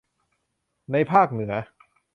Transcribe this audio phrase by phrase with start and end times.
[0.91, 1.53] ในภาคเหนือ